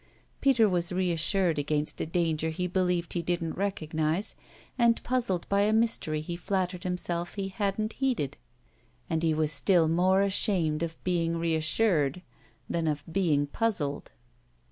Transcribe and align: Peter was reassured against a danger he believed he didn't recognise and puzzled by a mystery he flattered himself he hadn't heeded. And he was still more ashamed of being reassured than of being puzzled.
Peter 0.41 0.67
was 0.67 0.91
reassured 0.91 1.59
against 1.59 2.01
a 2.01 2.07
danger 2.07 2.49
he 2.49 2.65
believed 2.65 3.13
he 3.13 3.21
didn't 3.21 3.53
recognise 3.53 4.35
and 4.75 5.03
puzzled 5.03 5.47
by 5.47 5.61
a 5.61 5.71
mystery 5.71 6.21
he 6.21 6.35
flattered 6.35 6.83
himself 6.83 7.35
he 7.35 7.49
hadn't 7.49 7.93
heeded. 7.93 8.35
And 9.11 9.21
he 9.21 9.35
was 9.35 9.51
still 9.51 9.87
more 9.87 10.21
ashamed 10.23 10.81
of 10.81 10.97
being 11.03 11.37
reassured 11.37 12.23
than 12.67 12.87
of 12.87 13.03
being 13.11 13.45
puzzled. 13.45 14.09